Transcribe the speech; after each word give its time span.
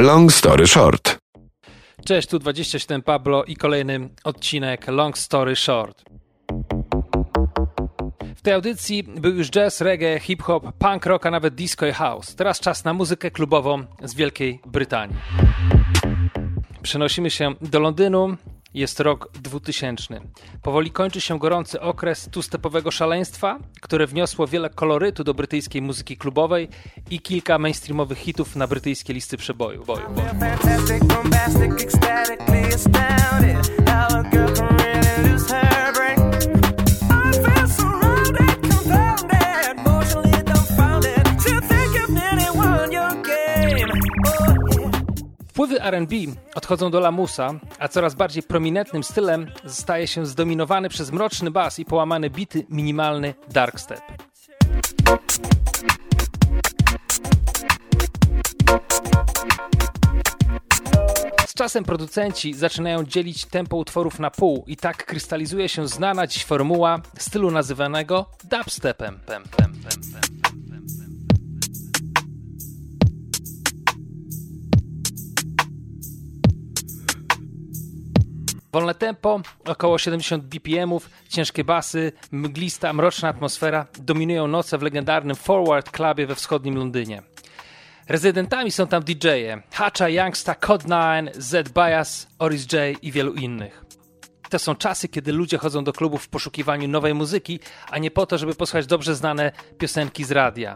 Long 0.00 0.32
Story 0.32 0.66
Short. 0.66 1.18
Cześć, 2.04 2.28
tu 2.28 2.38
27 2.38 3.02
Pablo 3.02 3.44
i 3.44 3.56
kolejny 3.56 4.08
odcinek 4.24 4.88
Long 4.88 5.18
Story 5.18 5.56
Short. 5.56 6.04
W 8.36 8.42
tej 8.42 8.52
audycji 8.52 9.02
był 9.02 9.34
już 9.34 9.50
jazz, 9.50 9.80
reggae, 9.80 10.20
hip-hop, 10.20 10.72
punk 10.78 11.06
rock, 11.06 11.26
a 11.26 11.30
nawet 11.30 11.54
disco 11.54 11.86
i 11.86 11.92
house. 11.92 12.34
Teraz 12.34 12.60
czas 12.60 12.84
na 12.84 12.94
muzykę 12.94 13.30
klubową 13.30 13.84
z 14.04 14.14
Wielkiej 14.14 14.60
Brytanii. 14.66 15.16
Przenosimy 16.82 17.30
się 17.30 17.54
do 17.62 17.80
Londynu, 17.80 18.36
jest 18.74 19.00
rok 19.00 19.28
2000. 19.42 20.20
Powoli 20.62 20.90
kończy 20.90 21.20
się 21.20 21.38
gorący 21.38 21.80
okres 21.80 22.28
two-stepowego 22.30 22.90
szaleństwa, 22.90 23.58
które 23.80 24.06
wniosło 24.06 24.46
wiele 24.46 24.70
kolorytu 24.70 25.24
do 25.24 25.34
brytyjskiej 25.34 25.82
muzyki 25.82 26.16
klubowej 26.16 26.68
i 27.10 27.20
kilka 27.20 27.58
mainstreamowych 27.58 28.18
hitów 28.18 28.56
na 28.56 28.66
brytyjskie 28.66 29.12
listy 29.12 29.36
przeboju. 29.36 29.84
Boju, 29.84 30.06
boju. 30.10 30.30
Wpływy 45.60 45.82
R&B 45.82 46.16
odchodzą 46.54 46.90
do 46.90 47.00
lamusa, 47.00 47.54
a 47.78 47.88
coraz 47.88 48.14
bardziej 48.14 48.42
prominentnym 48.42 49.04
stylem 49.04 49.46
staje 49.66 50.06
się 50.06 50.26
zdominowany 50.26 50.88
przez 50.88 51.12
mroczny 51.12 51.50
bas 51.50 51.78
i 51.78 51.84
połamane 51.84 52.30
bity 52.30 52.66
minimalny 52.68 53.34
darkstep. 53.50 54.00
Z 61.46 61.54
czasem 61.54 61.84
producenci 61.84 62.54
zaczynają 62.54 63.04
dzielić 63.04 63.44
tempo 63.44 63.76
utworów 63.76 64.18
na 64.18 64.30
pół 64.30 64.64
i 64.66 64.76
tak 64.76 65.06
krystalizuje 65.06 65.68
się 65.68 65.88
znana 65.88 66.26
dziś 66.26 66.44
formuła 66.44 67.00
stylu 67.18 67.50
nazywanego 67.50 68.26
dubstepem. 68.44 69.20
Pem, 69.26 69.42
pem, 69.56 69.72
pem, 69.72 70.39
Wolne 78.72 78.94
tempo, 78.94 79.40
około 79.64 79.98
70 79.98 80.44
BPM-ów, 80.44 81.10
ciężkie 81.28 81.64
basy, 81.64 82.12
mglista, 82.32 82.92
mroczna 82.92 83.28
atmosfera 83.28 83.86
dominują 83.98 84.48
noce 84.48 84.78
w 84.78 84.82
legendarnym 84.82 85.36
Forward 85.36 85.90
Clubie 85.90 86.26
we 86.26 86.34
wschodnim 86.34 86.76
Londynie. 86.76 87.22
Rezydentami 88.08 88.70
są 88.70 88.86
tam 88.86 89.02
DJ-e 89.02 89.62
Hacha, 89.72 90.08
Youngsta, 90.08 90.52
Code9, 90.52 91.30
Z 91.34 91.68
Bias, 91.72 92.28
Oris 92.38 92.72
J 92.72 93.02
i 93.02 93.12
wielu 93.12 93.32
innych. 93.32 93.84
To 94.50 94.58
są 94.58 94.74
czasy, 94.74 95.08
kiedy 95.08 95.32
ludzie 95.32 95.58
chodzą 95.58 95.84
do 95.84 95.92
klubów 95.92 96.22
w 96.22 96.28
poszukiwaniu 96.28 96.88
nowej 96.88 97.14
muzyki, 97.14 97.60
a 97.90 97.98
nie 97.98 98.10
po 98.10 98.26
to, 98.26 98.38
żeby 98.38 98.54
posłuchać 98.54 98.86
dobrze 98.86 99.14
znane 99.14 99.52
piosenki 99.78 100.24
z 100.24 100.30
radia. 100.30 100.74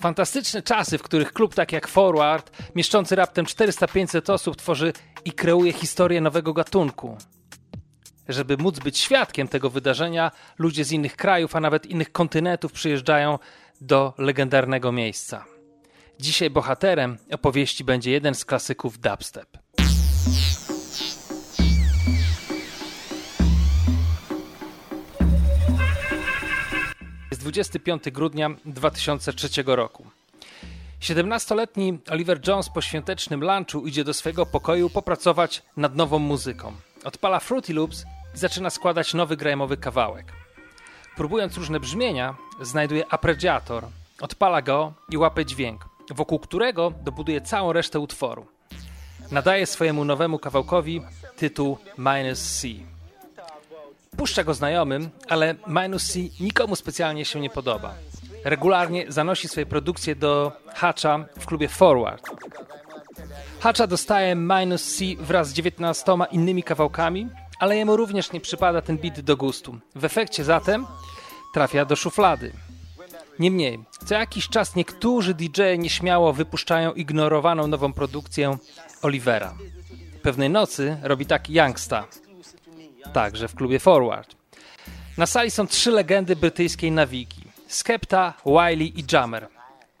Fantastyczne 0.00 0.62
czasy, 0.62 0.98
w 0.98 1.02
których 1.02 1.32
klub 1.32 1.54
tak 1.54 1.72
jak 1.72 1.88
Forward, 1.88 2.50
mieszczący 2.74 3.16
raptem 3.16 3.44
400-500 3.44 4.32
osób, 4.32 4.56
tworzy 4.56 4.92
i 5.24 5.32
kreuje 5.32 5.72
historię 5.72 6.20
nowego 6.20 6.52
gatunku. 6.52 7.16
Żeby 8.28 8.56
móc 8.56 8.78
być 8.78 8.98
świadkiem 8.98 9.48
tego 9.48 9.70
wydarzenia, 9.70 10.30
ludzie 10.58 10.84
z 10.84 10.92
innych 10.92 11.16
krajów, 11.16 11.56
a 11.56 11.60
nawet 11.60 11.86
innych 11.86 12.12
kontynentów 12.12 12.72
przyjeżdżają 12.72 13.38
do 13.80 14.14
legendarnego 14.18 14.92
miejsca. 14.92 15.44
Dzisiaj 16.20 16.50
bohaterem 16.50 17.18
opowieści 17.32 17.84
będzie 17.84 18.10
jeden 18.10 18.34
z 18.34 18.44
klasyków 18.44 18.98
dubstep. 18.98 19.58
Jest 27.32 27.42
25 27.42 28.10
grudnia 28.10 28.50
2003 28.64 29.48
roku. 29.66 30.06
17-letni 31.00 31.98
Oliver 32.10 32.48
Jones 32.48 32.68
po 32.68 32.80
świątecznym 32.80 33.40
lunchu 33.44 33.86
idzie 33.86 34.04
do 34.04 34.14
swojego 34.14 34.46
pokoju 34.46 34.90
popracować 34.90 35.62
nad 35.76 35.96
nową 35.96 36.18
muzyką. 36.18 36.72
Odpala 37.04 37.40
Fruity 37.40 37.74
Loops 37.74 38.04
i 38.34 38.38
zaczyna 38.38 38.70
składać 38.70 39.14
nowy 39.14 39.36
grajmowy 39.36 39.76
kawałek. 39.76 40.32
Próbując 41.16 41.56
różne 41.56 41.80
brzmienia, 41.80 42.34
znajduje 42.60 43.06
arpeggiator, 43.12 43.86
odpala 44.20 44.62
go 44.62 44.92
i 45.10 45.16
łapie 45.16 45.44
dźwięk, 45.46 45.84
wokół 46.10 46.38
którego 46.38 46.92
dobuduje 47.02 47.40
całą 47.40 47.72
resztę 47.72 48.00
utworu. 48.00 48.46
Nadaje 49.30 49.66
swojemu 49.66 50.04
nowemu 50.04 50.38
kawałkowi 50.38 51.02
tytuł 51.36 51.78
Minus 51.98 52.60
C. 52.60 52.68
Puszcza 54.16 54.44
go 54.44 54.54
znajomym, 54.54 55.10
ale 55.28 55.54
Minus 55.66 56.12
C 56.12 56.18
nikomu 56.40 56.76
specjalnie 56.76 57.24
się 57.24 57.40
nie 57.40 57.50
podoba. 57.50 57.94
Regularnie 58.44 59.04
zanosi 59.08 59.48
swoje 59.48 59.66
produkcje 59.66 60.16
do 60.16 60.52
Hatcha 60.74 61.24
w 61.38 61.46
klubie 61.46 61.68
Forward. 61.68 62.30
Hatcha 63.60 63.86
dostaje 63.86 64.34
Minus 64.34 64.96
C 64.96 65.04
wraz 65.18 65.48
z 65.48 65.52
19 65.52 66.16
innymi 66.30 66.62
kawałkami, 66.62 67.28
ale 67.58 67.76
jemu 67.76 67.96
również 67.96 68.32
nie 68.32 68.40
przypada 68.40 68.82
ten 68.82 68.98
beat 68.98 69.20
do 69.20 69.36
gustu. 69.36 69.78
W 69.94 70.04
efekcie 70.04 70.44
zatem 70.44 70.86
trafia 71.54 71.84
do 71.84 71.96
szuflady. 71.96 72.52
Niemniej, 73.38 73.84
co 74.06 74.14
jakiś 74.14 74.48
czas 74.48 74.76
niektórzy 74.76 75.34
DJ 75.34 75.62
nieśmiało 75.78 76.32
wypuszczają 76.32 76.92
ignorowaną 76.92 77.66
nową 77.66 77.92
produkcję 77.92 78.56
Olivera. 79.02 79.54
Pewnej 80.22 80.50
nocy 80.50 80.96
robi 81.02 81.26
tak 81.26 81.50
Youngsta, 81.50 82.04
także 83.12 83.48
w 83.48 83.54
klubie 83.54 83.78
Forward. 83.78 84.36
Na 85.18 85.26
sali 85.26 85.50
są 85.50 85.66
trzy 85.66 85.90
legendy 85.90 86.36
brytyjskiej 86.36 86.92
nawiki. 86.92 87.42
Skepta, 87.68 88.34
Wiley 88.46 89.00
i 89.00 89.04
Jammer. 89.12 89.48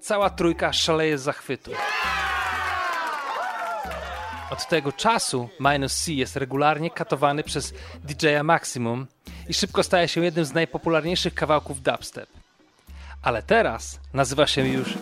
Cała 0.00 0.30
trójka 0.30 0.72
szaleje 0.72 1.18
z 1.18 1.22
zachwytu. 1.22 1.70
Od 4.50 4.68
tego 4.68 4.92
czasu 4.92 5.48
Minus 5.60 5.94
C 5.94 6.12
jest 6.12 6.36
regularnie 6.36 6.90
katowany 6.90 7.42
przez 7.42 7.74
DJ-a 8.04 8.42
Maximum 8.42 9.06
i 9.48 9.54
szybko 9.54 9.82
staje 9.82 10.08
się 10.08 10.24
jednym 10.24 10.44
z 10.44 10.52
najpopularniejszych 10.52 11.34
kawałków 11.34 11.82
dubstep. 11.82 12.28
Ale 13.22 13.42
teraz 13.42 14.00
nazywa 14.12 14.46
się 14.46 14.68
już 14.68 14.94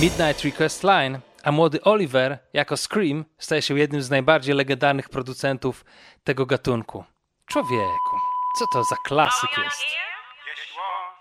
Midnight 0.00 0.44
Request 0.44 0.84
Line, 0.84 1.18
a 1.42 1.52
młody 1.52 1.82
Oliver 1.82 2.38
jako 2.52 2.76
Scream 2.76 3.24
staje 3.38 3.62
się 3.62 3.78
jednym 3.78 4.02
z 4.02 4.10
najbardziej 4.10 4.54
legendarnych 4.54 5.08
producentów 5.08 5.84
tego 6.24 6.46
gatunku. 6.46 7.04
Człowieku, 7.48 8.16
co 8.58 8.66
to 8.72 8.84
za 8.84 8.96
klasyk 8.96 9.50
Oh, 9.52 9.64
jest? 9.64 9.82
Uh. 9.82 11.18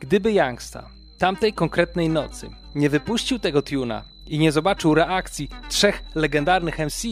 Gdyby 0.00 0.32
Youngsta 0.32 0.90
tamtej 1.18 1.52
konkretnej 1.52 2.08
nocy 2.08 2.50
nie 2.74 2.90
wypuścił 2.90 3.38
tego 3.38 3.62
tuna 3.62 4.04
i 4.26 4.38
nie 4.38 4.52
zobaczył 4.52 4.94
reakcji 4.94 5.48
trzech 5.68 6.02
legendarnych 6.14 6.78
MC, 6.78 7.08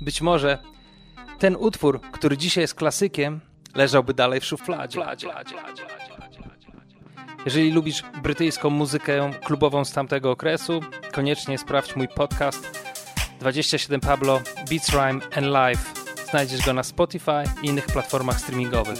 być 0.00 0.20
może 0.20 0.58
ten 1.38 1.56
utwór, 1.56 2.00
który 2.00 2.36
dzisiaj 2.36 2.62
jest 2.62 2.74
klasykiem, 2.74 3.40
leżałby 3.74 4.14
dalej 4.14 4.40
w 4.40 4.44
szufladzie. 4.44 5.00
Jeżeli 7.44 7.72
lubisz 7.72 8.02
brytyjską 8.22 8.70
muzykę 8.70 9.30
klubową 9.44 9.84
z 9.84 9.92
tamtego 9.92 10.30
okresu, 10.30 10.80
koniecznie 11.12 11.58
sprawdź 11.58 11.96
mój 11.96 12.08
podcast 12.08 12.78
27 13.40 14.00
Pablo 14.00 14.40
Beats 14.70 14.88
Rhyme 14.88 15.20
and 15.36 15.46
Live. 15.46 15.92
Znajdziesz 16.30 16.66
go 16.66 16.72
na 16.72 16.82
Spotify 16.82 17.44
i 17.62 17.66
innych 17.66 17.86
platformach 17.86 18.40
streamingowych. 18.40 18.98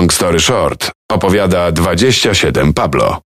Long 0.00 0.12
story 0.12 0.38
short, 0.40 0.90
opowiada 1.12 1.70
27 1.72 2.72
Pablo. 2.72 3.29